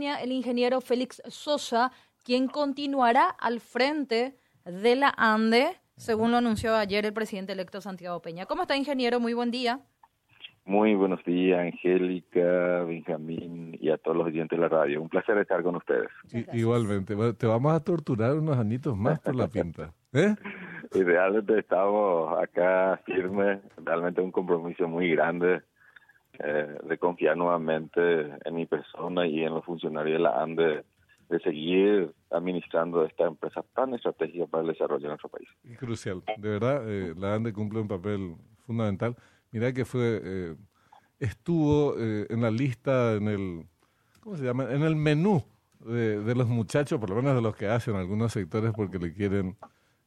[0.00, 1.92] el ingeniero Félix Sosa,
[2.24, 8.22] quien continuará al frente de la ANDE, según lo anunció ayer el presidente electo Santiago
[8.22, 8.46] Peña.
[8.46, 9.20] ¿Cómo está, ingeniero?
[9.20, 9.80] Muy buen día.
[10.64, 15.02] Muy buenos días, Angélica, Benjamín y a todos los oyentes de la radio.
[15.02, 16.08] Un placer estar con ustedes.
[16.54, 17.14] igualmente.
[17.34, 19.92] Te vamos a torturar unos añitos más por la pinta.
[20.14, 20.34] ¿eh?
[20.92, 25.62] Realmente estamos acá firmes, realmente un compromiso muy grande
[26.38, 28.00] eh, de confiar nuevamente
[28.44, 30.84] en mi persona y en los funcionarios de la ANDE
[31.28, 35.48] de seguir administrando esta empresa tan estratégica para el desarrollo de nuestro país.
[35.78, 38.34] Crucial, de verdad, eh, la ANDE cumple un papel
[38.66, 39.16] fundamental.
[39.50, 40.56] Mira que fue, eh,
[41.18, 43.66] estuvo en la lista, en el,
[44.20, 44.72] ¿cómo se llama?
[44.72, 45.42] En el menú
[45.80, 49.12] de, de, los muchachos, por lo menos de los que hacen algunos sectores porque le
[49.12, 49.56] quieren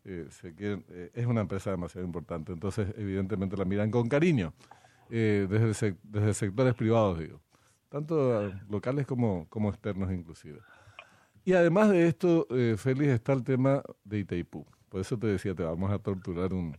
[0.08, 0.28] eh,
[0.60, 4.54] eh, es una empresa demasiado importante, entonces evidentemente la miran con cariño,
[5.10, 7.42] eh, desde, desde sectores privados, digo,
[7.90, 10.60] tanto locales como, como externos inclusive.
[11.44, 12.48] Y además de esto,
[12.78, 14.66] Félix, está el tema de Itaipú.
[14.90, 16.76] Por eso te decía, te vamos a torturar un,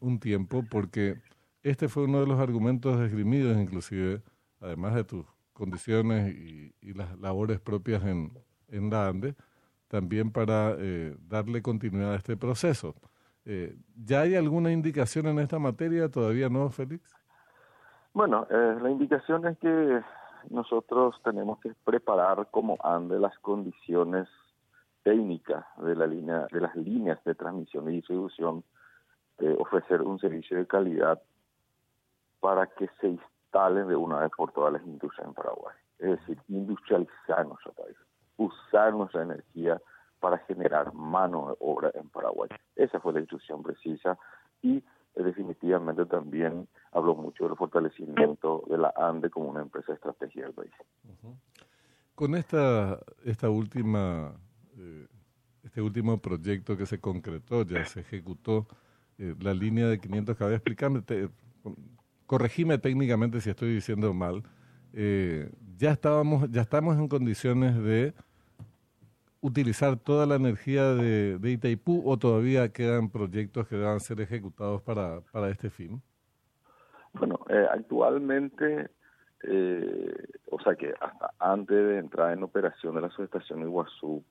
[0.00, 1.16] un, tiempo, porque
[1.62, 4.22] este fue uno de los argumentos esgrimidos, inclusive,
[4.60, 8.32] además de tus condiciones y, y las labores propias en,
[8.68, 9.34] en la ANDE,
[9.88, 12.94] también para eh, darle continuidad a este proceso.
[13.44, 16.08] Eh, ¿Ya hay alguna indicación en esta materia?
[16.08, 17.10] ¿Todavía no, Félix?
[18.12, 20.02] Bueno, eh, la indicación es que
[20.50, 24.28] nosotros tenemos que preparar como ande las condiciones
[25.02, 28.64] técnicas de la línea de las líneas de transmisión y distribución
[29.58, 31.18] ofrecer un servicio de calidad
[32.40, 36.38] para que se instalen de una vez por todas las industrias en Paraguay es decir
[36.48, 37.96] industrializar nuestro país
[38.40, 39.80] usar nuestra energía
[40.18, 42.48] para generar mano de obra en Paraguay.
[42.76, 44.18] Esa fue la instrucción precisa
[44.62, 44.82] y eh,
[45.14, 50.72] definitivamente también habló mucho del fortalecimiento de la ANDE como una empresa estratégica del país.
[52.14, 54.34] Con esta, esta última,
[54.76, 55.06] eh,
[55.62, 58.66] este último proyecto que se concretó, ya se ejecutó,
[59.18, 61.02] eh, la línea de 500 kb, explícame,
[62.26, 64.42] corregime técnicamente si estoy diciendo mal,
[64.92, 68.12] ya estábamos, ya estamos en condiciones de
[69.40, 74.82] utilizar toda la energía de, de, Itaipú o todavía quedan proyectos que deban ser ejecutados
[74.82, 76.02] para, para este fin?
[77.52, 78.90] Eh, actualmente,
[79.42, 84.22] eh, o sea que hasta antes de entrar en operación de la subestación Iguazú,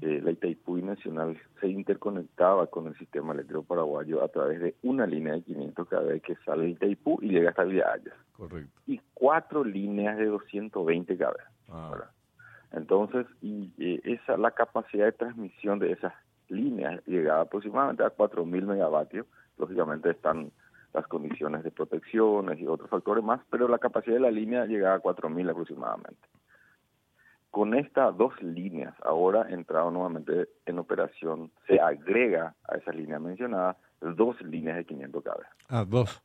[0.00, 5.06] eh, la Itaipú Nacional se interconectaba con el sistema eléctrico paraguayo a través de una
[5.06, 8.12] línea de 500 kV que sale de Itaipú y llega hasta Villalles.
[8.32, 8.80] Correcto.
[8.86, 11.36] Y cuatro líneas de 220 kV.
[11.70, 12.10] Ah.
[12.72, 13.72] Entonces, y,
[14.04, 16.12] esa la capacidad de transmisión de esas
[16.48, 19.26] líneas llegaba aproximadamente a 4.000 megavatios.
[19.56, 20.50] Lógicamente están
[20.92, 24.96] las condiciones de protecciones y otros factores más, pero la capacidad de la línea llegaba
[24.96, 26.28] a 4.000 aproximadamente.
[27.50, 33.76] Con estas dos líneas, ahora entrado nuevamente en operación, se agrega a esa línea mencionada
[34.00, 35.42] dos líneas de 500 kV.
[35.68, 36.22] Ah, dos.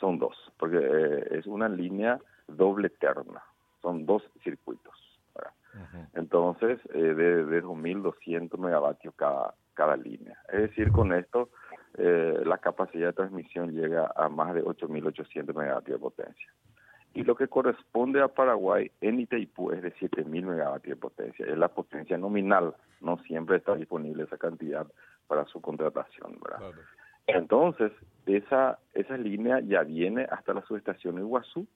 [0.00, 2.18] Son dos, porque eh, es una línea
[2.48, 3.42] doble terna,
[3.82, 4.94] son dos circuitos.
[6.14, 10.38] Entonces, eh, de, de 2.200 megavatios cada, cada línea.
[10.48, 11.50] Es decir, con esto,
[11.98, 16.52] eh, la capacidad de transmisión llega a más de 8.800 megavatios de potencia.
[17.14, 21.46] Y lo que corresponde a Paraguay en Itaipú es de 7.000 megavatios de potencia.
[21.46, 24.86] Es la potencia nominal, no siempre está disponible esa cantidad
[25.26, 26.38] para su contratación.
[26.44, 26.72] ¿verdad?
[27.26, 27.92] Entonces,
[28.26, 31.66] esa, esa línea ya viene hasta la subestación Iguazú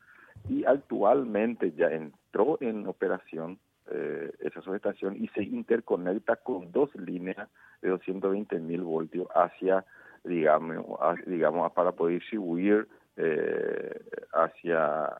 [0.49, 3.59] y actualmente ya entró en operación
[3.91, 7.49] eh, esa subestación y se interconecta con dos líneas
[7.83, 9.85] de 220 mil voltios hacia,
[10.25, 10.87] digamos,
[11.27, 14.01] digamos para poder distribuir eh,
[14.33, 15.17] hacia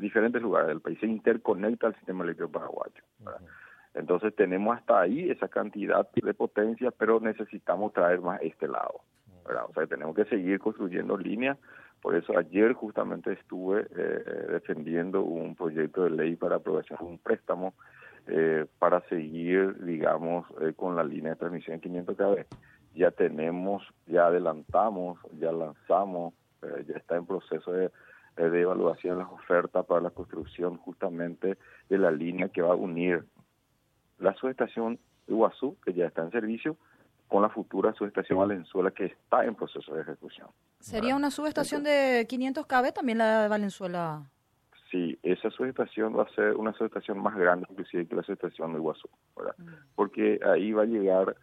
[0.00, 0.98] diferentes lugares del país.
[1.00, 3.02] Se interconecta al sistema eléctrico paraguayo.
[3.94, 9.02] Entonces tenemos hasta ahí esa cantidad de potencia, pero necesitamos traer más este lado.
[9.68, 11.58] O sea, tenemos que seguir construyendo líneas.
[12.00, 17.18] Por eso ayer justamente estuve eh, defendiendo un proyecto de ley para aprobación de un
[17.18, 17.74] préstamo
[18.26, 22.46] eh, para seguir, digamos, eh, con la línea de transmisión 500 kV.
[22.94, 27.90] Ya tenemos, ya adelantamos, ya lanzamos, eh, ya está en proceso de,
[28.36, 31.58] de evaluación las ofertas para la construcción justamente
[31.88, 33.24] de la línea que va a unir
[34.18, 36.76] la subestación Iguazú, que ya está en servicio,
[37.28, 40.48] con la futura subestación Valenzuela que está en proceso de ejecución.
[40.80, 44.22] ¿Sería una subestación de 500 kV también la de Valenzuela?
[44.90, 48.78] Sí, esa subestación va a ser una subestación más grande inclusive que la subestación de
[48.78, 49.54] Iguazú, ¿verdad?
[49.58, 49.68] Mm.
[49.96, 51.34] Porque ahí va a llegar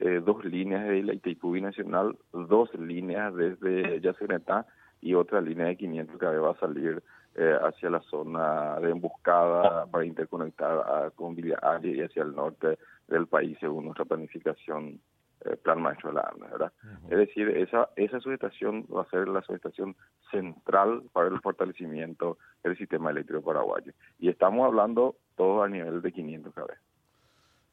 [0.00, 4.66] eh, dos líneas de la Itaipú Nacional, dos líneas desde Yacyretá
[5.00, 7.02] y otra línea de 500 que va a salir
[7.34, 12.78] eh, hacia la zona de emboscada para interconectar a, con Villa y hacia el norte
[13.08, 15.00] del país según nuestra planificación
[15.44, 16.72] eh, plan maestro de la ANDE, ¿verdad?
[17.10, 19.94] Es decir, esa, esa subestación va a ser la subestación
[20.30, 23.92] central para el fortalecimiento del sistema eléctrico paraguayo.
[24.18, 26.72] Y estamos hablando todo a nivel de 500 kV.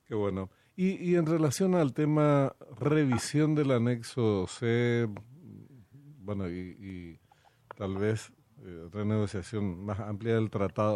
[0.08, 0.50] Qué bueno.
[0.75, 5.08] Y, y en relación al tema revisión del anexo C,
[6.20, 7.20] bueno, y,
[7.78, 8.31] tal vez
[8.64, 10.96] eh, renegociación más amplia del tratado,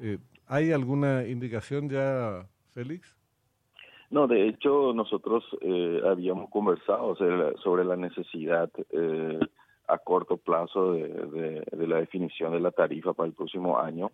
[0.00, 3.18] eh, ¿hay alguna indicación ya, Félix?
[4.10, 9.38] No, de hecho nosotros eh, habíamos conversado sobre la, necesidad eh,
[9.86, 14.10] a corto plazo de, la definición de la tarifa para el próximo año,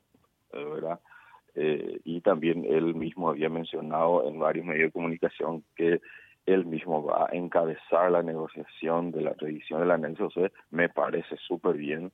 [1.54, 6.00] eh, y también él mismo había mencionado en varios medios de comunicación que
[6.46, 11.36] él mismo va a encabezar la negociación de la revisión del anexo C, me parece
[11.36, 12.12] súper bien.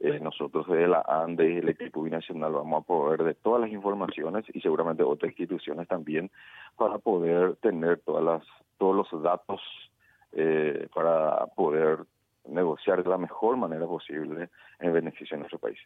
[0.00, 3.70] Eh, nosotros de la ANDE y el equipo binacional vamos a proveer de todas las
[3.70, 6.28] informaciones y seguramente otras instituciones también
[6.76, 8.42] para poder tener todas las,
[8.78, 9.60] todos los datos
[10.32, 12.00] eh, para poder
[12.48, 14.48] negociar de la mejor manera posible
[14.80, 15.78] en beneficio de nuestro país.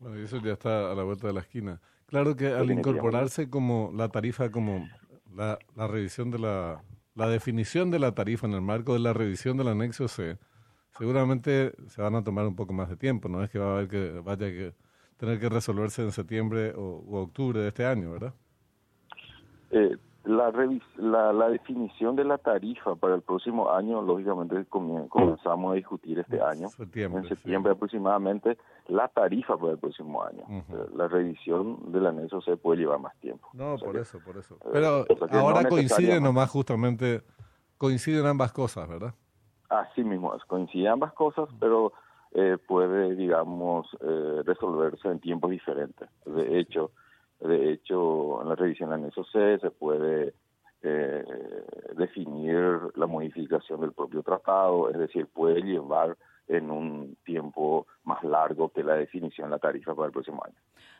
[0.00, 1.80] Bueno, y eso ya está a la vuelta de la esquina.
[2.06, 4.88] Claro que al incorporarse como la tarifa, como
[5.32, 6.82] la, la revisión de la,
[7.14, 10.38] la definición de la tarifa en el marco de la revisión del anexo C,
[10.98, 13.72] seguramente se van a tomar un poco más de tiempo, no es que va a
[13.74, 14.74] haber que vaya que
[15.18, 18.34] tener que resolverse en septiembre o, octubre de este año, ¿verdad?
[19.70, 20.52] Eh, la,
[20.96, 26.42] la, la, definición de la tarifa para el próximo año, lógicamente comenzamos a discutir este
[26.42, 28.58] año, en septiembre aproximadamente,
[28.88, 30.44] la tarifa para el próximo año.
[30.94, 33.48] La revisión del anexo se puede llevar más tiempo.
[33.54, 34.56] No, por eso, por eso.
[34.56, 37.22] Eh, Pero ahora coinciden nomás justamente,
[37.78, 39.14] coinciden ambas cosas, ¿verdad?
[39.70, 41.92] Así mismo, coinciden ambas cosas, pero
[42.32, 46.08] eh, puede, digamos, eh, resolverse en tiempos diferentes.
[46.26, 46.90] De hecho,
[47.40, 50.34] de hecho, en la revisión anexo C se puede
[50.82, 51.24] eh,
[51.96, 56.16] definir la modificación del propio tratado, es decir, puede llevar
[56.48, 60.56] en un tiempo más largo que la definición de la tarifa para el próximo año.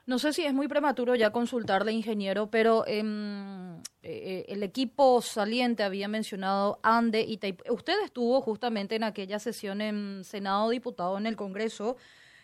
[0.06, 5.20] No sé si es muy prematuro ya consultarle, ingeniero, pero em, eh, eh, el equipo
[5.20, 7.64] saliente había mencionado ANDE y Taipú.
[7.72, 11.96] Usted estuvo justamente en aquella sesión en Senado, diputado en el Congreso,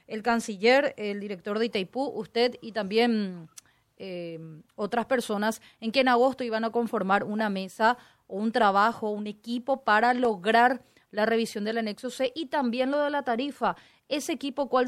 [0.06, 3.49] el canciller, el director de Itaipú, usted y también
[3.96, 9.10] em, otras personas, en que en agosto iban a conformar una mesa o un trabajo,
[9.10, 13.76] un equipo para lograr la revisión del anexo C y también lo de la tarifa.
[14.08, 14.87] ¿Ese equipo cuál,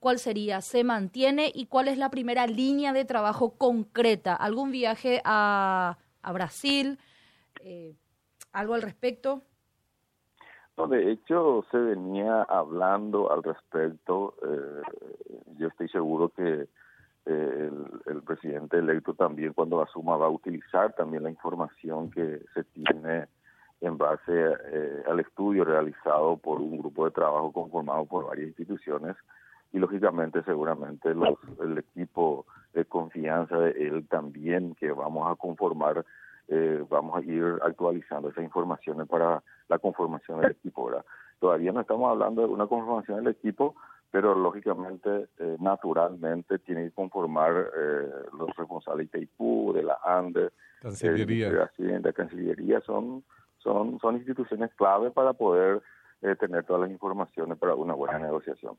[0.00, 0.60] cuál sería?
[0.60, 4.34] ¿Se mantiene y cuál es la primera línea de trabajo concreta?
[4.34, 6.98] ¿Algún viaje a, a Brasil?
[7.62, 7.94] Eh,
[8.52, 9.42] ¿Algo al respecto?
[10.76, 14.34] No, de hecho, se venía hablando al respecto.
[14.42, 14.82] Eh,
[15.58, 16.68] yo estoy seguro que eh,
[17.32, 22.64] el, el, presidente electo también, cuando asuma, va a utilizar también la información que se
[22.64, 23.26] tiene
[23.80, 29.16] en base eh, al estudio realizado por un grupo de trabajo conformado por varias instituciones
[29.72, 32.44] y lógicamente seguramente los, el equipo
[32.74, 36.04] de confianza de él también que vamos a conformar
[36.48, 41.04] eh, vamos a ir actualizando esas informaciones para la conformación del equipo ¿verdad?
[41.38, 43.76] todavía no estamos hablando de una conformación del equipo
[44.10, 47.70] pero lógicamente eh, naturalmente tiene que conformar
[48.36, 51.50] los responsables de ITIPU, de la ANDE, Cancillería.
[51.76, 53.22] de la Cancillería son
[53.62, 55.82] son, son instituciones clave para poder
[56.22, 58.76] eh, tener todas las informaciones para una buena negociación.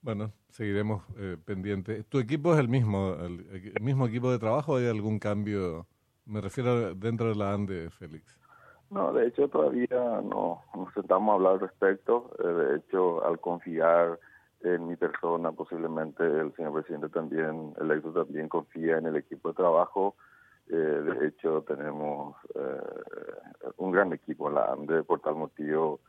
[0.00, 2.04] Bueno, seguiremos eh, pendientes.
[2.06, 5.86] ¿Tu equipo es el mismo, el, mismo equipo de trabajo o hay algún cambio?
[6.26, 8.36] Me refiero dentro de la ANDE, Félix.
[8.92, 12.30] No, de hecho todavía no nos sentamos a hablar al respecto.
[12.38, 14.18] Eh, de hecho, al confiar
[14.60, 19.48] en mi persona, posiblemente el señor presidente también, el electo también confía en el equipo
[19.48, 20.14] de trabajo.
[20.68, 26.00] Eh, de hecho, tenemos eh, un gran equipo en la por tal motivo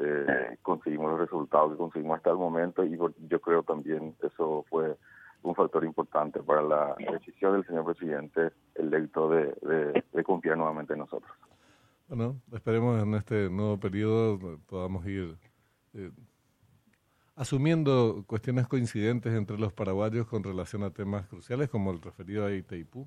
[0.00, 4.96] eh, conseguimos los resultados que conseguimos hasta el momento y yo creo también eso fue
[5.42, 10.92] un factor importante para la decisión del señor presidente electo de, de, de confiar nuevamente
[10.92, 11.32] en nosotros.
[12.08, 15.36] Bueno, esperemos en este nuevo periodo podamos ir
[15.92, 16.10] eh,
[17.36, 22.52] asumiendo cuestiones coincidentes entre los paraguayos con relación a temas cruciales como el referido a
[22.52, 23.06] Itaipú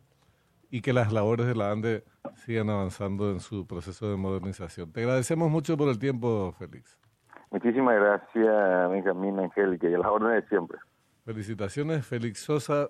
[0.70, 2.04] y que las labores de la ANDE
[2.36, 4.92] sigan avanzando en su proceso de modernización.
[4.92, 7.00] Te agradecemos mucho por el tiempo, Félix.
[7.50, 10.78] Muchísimas gracias, Benjamín Angélica, y a las órdenes de siempre.
[11.26, 12.88] Felicitaciones, Félix Sosa,